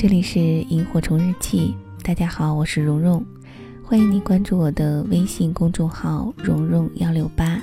[0.00, 1.74] 这里是萤火虫日记，
[2.04, 3.20] 大家好，我是蓉蓉，
[3.82, 7.60] 欢迎你关注我的微信公众号蓉蓉幺六八，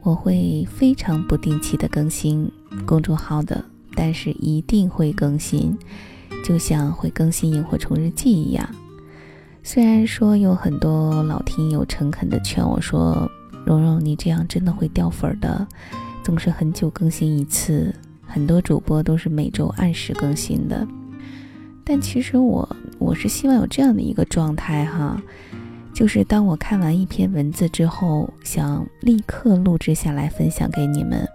[0.00, 2.50] 我会非常不定期的更新
[2.86, 3.62] 公众号的，
[3.94, 5.76] 但是一定会更新，
[6.42, 8.66] 就像会更新萤火虫日记一样。
[9.62, 13.30] 虽然说有很多老听友诚恳的劝我说，
[13.66, 15.68] 蓉蓉你这样真的会掉粉的，
[16.24, 17.94] 总是很久更新一次，
[18.26, 20.88] 很多主播都是每周按时更新的。
[21.84, 25.20] 但其实我我是希望有这样的一个状态哈，
[25.92, 31.26] 就是当我看完一篇文字之后，想立刻录制下来分享给你们，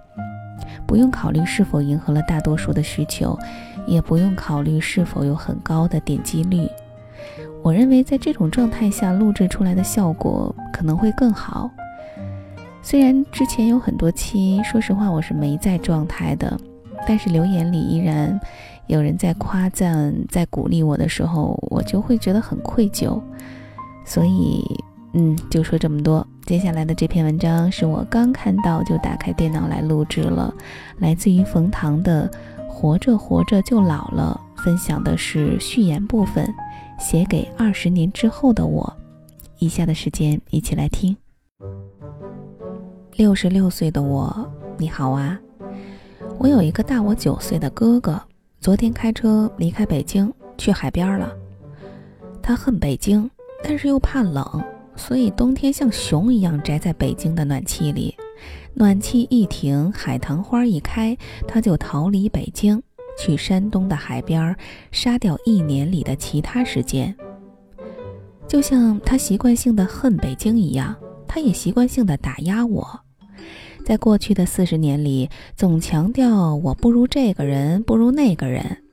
[0.87, 3.37] 不用考虑是否迎合了大多数的需求，
[3.85, 6.67] 也不用考虑是否有很高的点击率。
[7.61, 11.69] 我认为在这种状态下录制出来的效果可能会更好。
[12.81, 16.57] 虽然之前有很多期，说实话我是没在状态的，
[17.05, 18.39] 但是留言里依然。
[18.87, 23.21] 有人在夸赞、在鼓励我的时候，我就会觉得很愧疚。
[24.05, 24.63] 所以，
[25.13, 26.25] 嗯，就说这么多。
[26.45, 30.53] 接下来的这篇文章是我刚看到就打开电脑来录制了，
[30.99, 32.29] 来自于冯唐的
[32.69, 36.47] 《活着活着就老了》，分享的是序言部分，
[36.97, 38.95] 写给二十年之后的我。
[39.59, 41.15] 以下的时间一起来听。
[43.17, 45.37] 六十六岁的我，你好啊！
[46.37, 48.21] 我有一个大我九岁的哥哥。
[48.67, 51.33] 昨天开车离开北京去海边了。
[52.43, 53.31] 他恨北京，
[53.63, 54.61] 但是又怕冷，
[54.93, 58.13] 所以冬天像熊一样宅在北京的暖气里。
[58.73, 62.81] 暖气一停，海棠花一开，他就逃离北京，
[63.17, 64.53] 去山东的海边，
[64.91, 67.15] 杀掉一年里的其他时间。
[68.49, 70.93] 就像他习惯性的恨北京一样，
[71.25, 72.99] 他也习惯性的打压我。
[73.87, 78.83] 在过去的四十年里，总强调我不如这个人，不如那个人。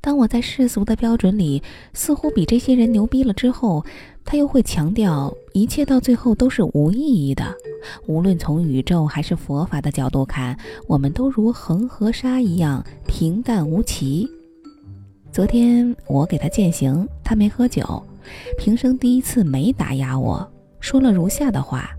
[0.00, 3.84] 当我在世俗的标准里似乎比这些人牛逼了之后，
[4.24, 7.44] 他又会强调一切到最后都是无意义的。
[8.06, 10.56] 无论从宇宙还是佛法的角度看，
[10.88, 14.26] 我们都如恒河沙一样平淡无奇。
[15.30, 18.02] 昨天我给他践行，他没喝酒，
[18.56, 20.50] 平生第一次没打压我，
[20.80, 21.90] 说了如下的话：“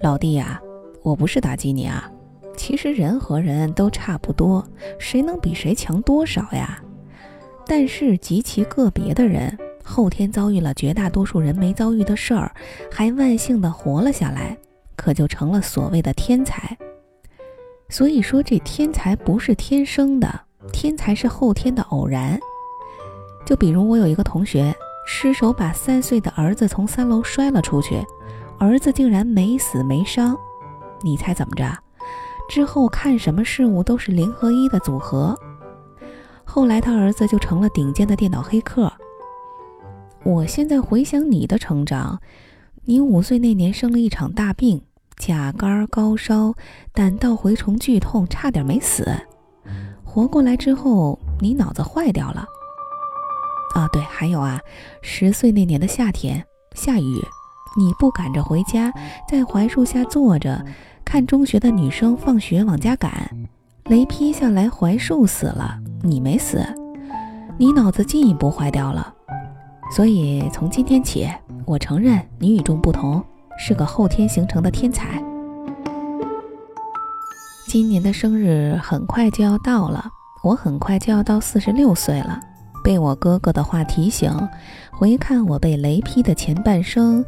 [0.00, 0.58] 老弟呀。”
[1.08, 2.10] 我不是打击你啊，
[2.54, 4.62] 其实人和人都差不多，
[4.98, 6.78] 谁能比谁强多少呀？
[7.66, 12.54] 但是极其个别的人，后天遭遇了绝大多数人没遭遇的事儿，
[12.92, 14.54] 还万幸的活了下来，
[14.96, 16.76] 可就成了所谓的天才。
[17.88, 20.28] 所以说，这天才不是天生的，
[20.74, 22.38] 天才是后天的偶然。
[23.46, 24.74] 就比如我有一个同学，
[25.06, 28.04] 失手把三岁的儿子从三楼摔了出去，
[28.58, 30.38] 儿子竟然没死没伤。
[31.02, 31.76] 你猜怎么着？
[32.48, 35.38] 之后看什么事物都是零和一的组合。
[36.44, 38.90] 后来他儿子就成了顶尖的电脑黑客。
[40.24, 42.20] 我现在回想你的成长，
[42.84, 44.82] 你五岁那年生了一场大病，
[45.16, 46.54] 甲肝高烧，
[46.92, 49.06] 胆道蛔虫剧痛，差点没死。
[50.02, 52.46] 活过来之后，你脑子坏掉了。
[53.74, 54.58] 啊，对，还有啊，
[55.02, 56.44] 十岁那年的夏天
[56.74, 57.22] 下雨，
[57.76, 58.92] 你不赶着回家，
[59.28, 60.64] 在槐树下坐着。
[61.04, 63.30] 看中学的女生放学往家赶，
[63.84, 66.62] 雷劈下来，槐树死了，你没死，
[67.56, 69.14] 你脑子进一步坏掉了。
[69.90, 71.26] 所以从今天起，
[71.64, 73.24] 我承认你与众不同，
[73.58, 75.22] 是个后天形成的天才。
[77.66, 80.04] 今年的生日很快就要到了，
[80.42, 82.38] 我很快就要到四十六岁了。
[82.84, 84.30] 被我哥哥的话提醒，
[84.92, 87.24] 回看我被雷劈的前半生。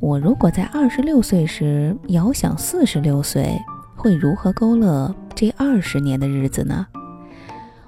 [0.00, 3.60] 我如果在二十六岁时遥想四十六岁，
[3.96, 6.86] 会如何勾勒这二十年的日子呢？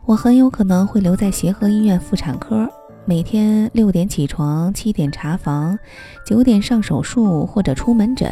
[0.07, 2.69] 我很有可能会留在协和医院妇产科，
[3.05, 5.79] 每天六点起床，七点查房，
[6.27, 8.29] 九点上手术或者出门诊。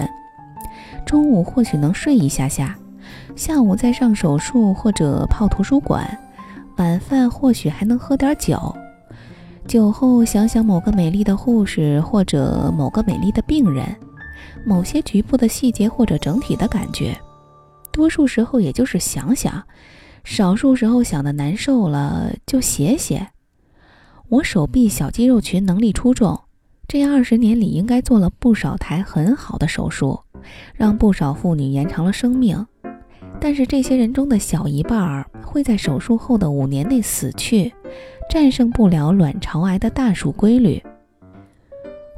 [1.06, 2.76] 中午或许能睡一下下，
[3.36, 6.18] 下午再上手术或者泡图书馆，
[6.78, 8.74] 晚饭或许还能喝点酒。
[9.68, 13.84] 酒后想想某个美丽的护士，或者某个美丽的病人，
[14.64, 17.14] 某些局部的细节或者整体的感觉，
[17.92, 19.62] 多数时候也就是想想，
[20.24, 23.28] 少数时候想的难受了就写写。
[24.30, 26.40] 我手臂小肌肉群能力出众，
[26.88, 30.18] 这二十年里应该做了不少台很好的手术，
[30.72, 32.66] 让不少妇女延长了生命。
[33.40, 37.72] 但是这些人中的小一半儿会在手术后的五年内死去。
[38.30, 40.82] 战胜不了卵巢癌的大数规律，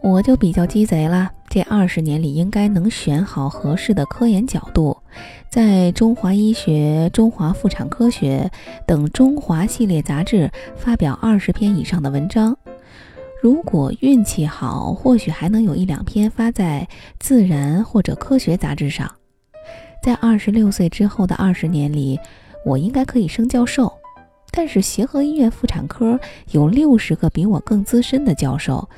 [0.03, 4.97] 我就比较鸡贼了，这二十年里应该能选好合适的科研角度，
[5.49, 8.51] 在中华医学、中华妇产科学
[8.89, 12.59] 等中华系列杂志发表二十篇以上的文章。
[13.41, 16.89] 如果运气好，或许还能有一两篇发在
[17.21, 19.09] 《自然》或者《科学》杂志上。
[20.03, 22.19] 在二十六岁之后的二十年里，
[22.65, 23.93] 我应该可以升教授。
[24.53, 26.19] 但是协和医院妇产科
[26.51, 28.89] 有六十个比我更资深的教授，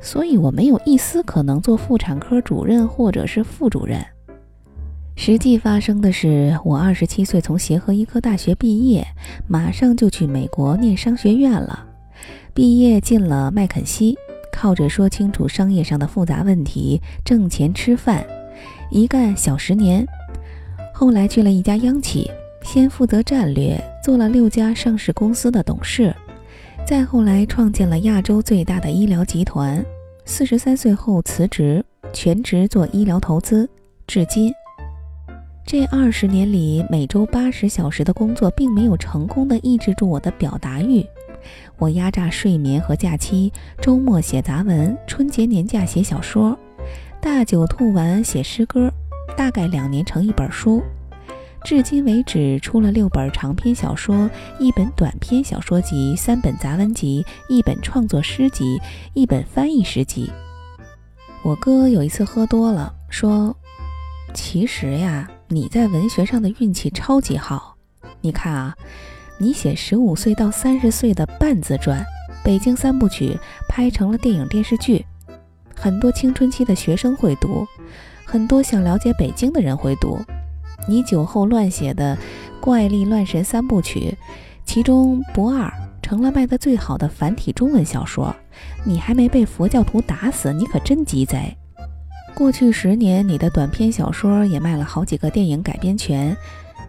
[0.00, 4.02] 所以我没有一丝可能做妇产科主任或者是副主任。
[5.14, 9.06] 实际发生的是，我二十七岁从协和医科大学毕业，
[9.46, 11.86] 马上就去美国念商学院了。
[12.54, 14.16] 毕业进了麦肯锡，
[14.50, 18.24] 靠着说清楚商业上的复杂问题挣钱吃饭，
[18.90, 20.06] 一干小十年。
[21.02, 22.30] 后来去了一家央企。
[22.62, 26.14] 先负责战略，做了六家上市公司的董事，
[26.86, 29.84] 再后来创建了亚洲最大的医疗集团。
[30.24, 33.68] 四十三岁后辞职，全职做医疗投资，
[34.06, 34.52] 至今。
[35.66, 41.04] 这二十年里，每周八十小时的工作，并没有成功的抑制住我的表达欲。
[41.78, 46.56] 我压榨睡眠和假期，周末写杂文，春节年假写小说，
[47.20, 48.88] 大酒吐完写诗歌，
[49.36, 50.82] 大概两年成一本书。
[51.64, 54.28] 至今为止，出了六本长篇小说，
[54.58, 58.80] 一本短篇小说集，三本杂文集，一本创作诗集，
[59.14, 60.28] 一本翻译诗集。
[61.44, 63.56] 我哥有一次喝多了，说
[64.34, 67.76] ：“其实呀，你在文学上的运气超级好。
[68.20, 68.76] 你看啊，
[69.38, 72.00] 你写十五岁到三十岁的半自传
[72.44, 73.34] 《北京三部曲》，
[73.68, 75.04] 拍成了电影电视剧，
[75.76, 77.66] 很多青春期的学生会读，
[78.32, 80.18] 很多想了解北京的人会读。”
[80.88, 82.16] 你酒后乱写的
[82.62, 84.16] 《怪力乱神三部曲》，
[84.64, 85.66] 其中《不二》
[86.00, 88.34] 成了卖的最好的繁体中文小说。
[88.84, 91.54] 你还没被佛教徒打死，你可真鸡贼！
[92.34, 96.34] 过去十年，你的短篇小说也卖了好几个电影改编权，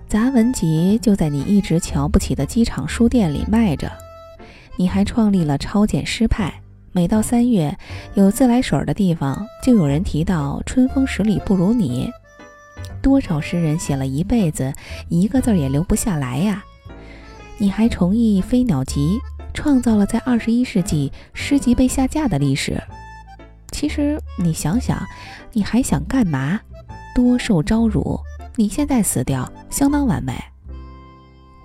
[0.08, 3.92] 杂文集就在你一直瞧不起的机场书店里卖着。
[4.78, 6.63] 你还创立了超简诗派，
[6.96, 7.76] 每到三月
[8.14, 12.12] 有自来水的地方，就有人提到“春风十里不如你”。
[13.02, 14.72] 多少诗人写了一辈子，
[15.10, 16.64] 一个字也留不下来呀！
[17.58, 19.20] 你还重译《飞鸟集》，
[19.56, 22.80] 创造了在二十一世纪诗集被下架的历史。
[23.72, 25.04] 其实你想想，
[25.52, 26.62] 你还想干嘛？
[27.16, 28.20] 多受招辱！
[28.56, 30.34] 你现在死掉，相当完美。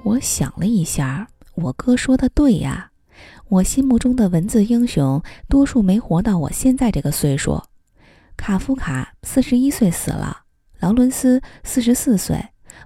[0.05, 2.88] 我想了一下，我哥说的对呀。
[3.51, 7.63] 我心目中的文字英雄，多数没活到我现在这个岁数。
[8.37, 10.37] 卡夫卡四十一岁死了。
[10.81, 12.39] 劳伦斯四十四岁，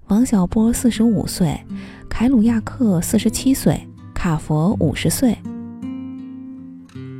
[0.06, 1.60] 王小波四十五岁，
[2.08, 5.36] 凯鲁亚克四十七岁，卡佛五十岁。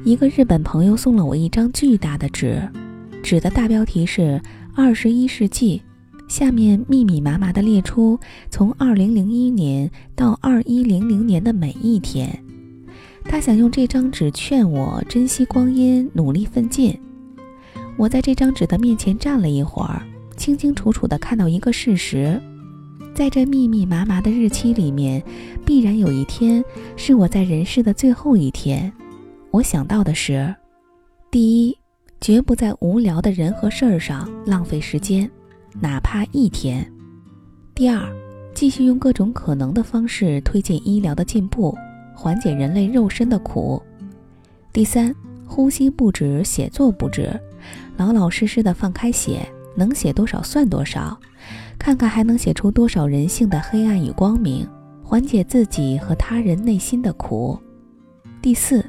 [0.05, 2.63] 一个日本朋友送了我一张巨大的纸，
[3.25, 4.41] 纸的大标题是
[4.75, 5.83] “二十一世纪”，
[6.29, 8.19] 下面密密麻麻地列出
[8.51, 12.42] 从二零零一年到二一零零年的每一天。
[13.33, 16.95] 他想用这张纸劝我珍惜光阴，努力奋进。
[17.97, 20.03] 我在这张纸的面前站了一会儿。
[20.37, 22.39] 清清楚楚地看到一个事实，
[23.15, 25.23] 在这密密麻麻的日期里面，
[25.65, 26.63] 必然有一天
[26.95, 28.93] 是我在人世的最后一天。
[29.51, 30.55] 我想到的是：
[31.31, 31.79] 第一，
[32.21, 35.31] 绝不在无聊的人和事儿上浪费时间，
[35.81, 36.85] 哪怕一天；
[37.75, 38.07] 第二，
[38.53, 41.75] 继续用各种可能的方式推进医疗的进步，
[42.15, 43.83] 缓解人类肉身的苦；
[44.73, 45.15] 第三，
[45.47, 47.39] 呼吸不止，写作不止，
[47.97, 49.47] 老老实实的放开写。
[49.75, 51.19] 能写多少算多少，
[51.79, 54.69] 看看还能写出多少人性的黑暗与光明，
[55.03, 57.59] 缓解自己和他人内心的苦。
[58.43, 58.85] 第四，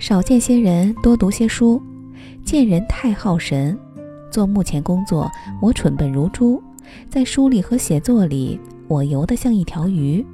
[0.00, 1.80] 少见些人，多读些书。
[2.44, 3.78] 见人太耗神，
[4.28, 5.30] 做目前工作，
[5.62, 6.60] 我蠢笨如猪；
[7.08, 10.26] 在书里和写作里，我游得像一条鱼。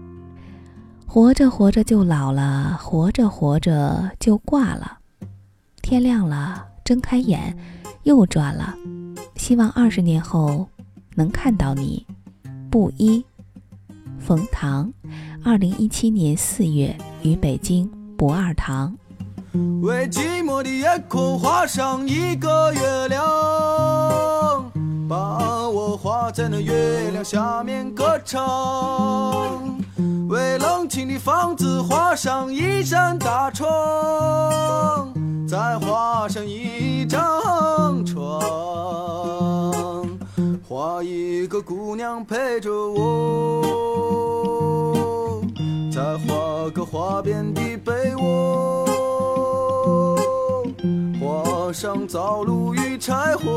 [1.06, 4.98] 活着活着就老了，活着活着就挂了。
[5.80, 7.56] 天亮了，睁开眼，
[8.02, 8.74] 又转了。
[9.36, 10.66] 希望二十年后
[11.14, 12.04] 能看到你，
[12.70, 13.24] 布衣，
[14.18, 14.92] 冯唐，
[15.44, 18.96] 二零一七年四月于北京不二堂。
[19.82, 24.72] 为寂寞的夜空画上一个月亮，
[25.08, 29.78] 把我画在那月亮下面歌唱。
[30.84, 33.66] 清清的房子，画上一扇大窗，
[35.48, 38.42] 再画上一张床，
[40.68, 43.62] 画一个姑娘陪着我，
[45.90, 48.84] 再画个花边的被窝，
[51.18, 53.50] 画上灶炉与柴火，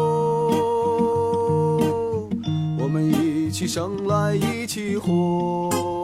[2.80, 5.97] 我们一起生来一起活。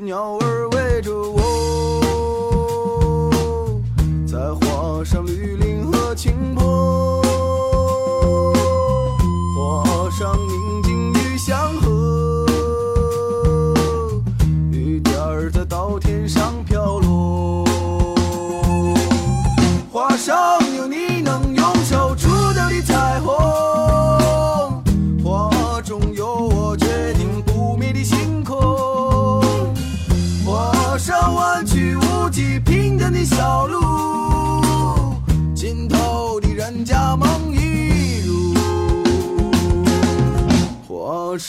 [0.00, 0.39] to know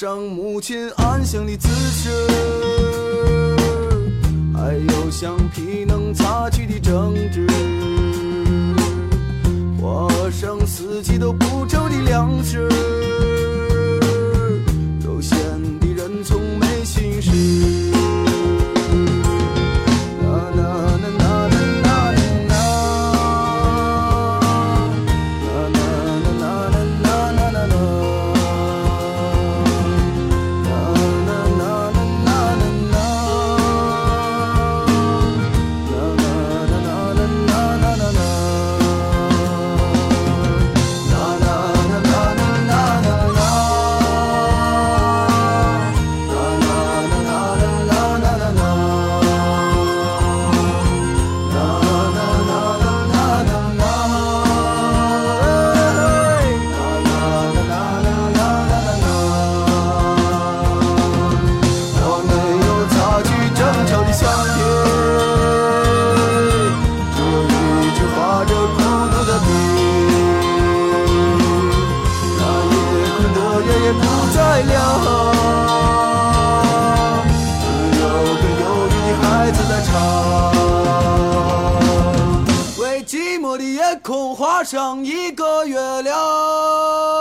[0.02, 2.10] 上母亲安详的姿势，
[4.52, 7.46] 还有橡皮能擦去的争执，
[9.80, 12.68] 花生四季都不愁的粮食。
[84.64, 87.21] 像一个月亮。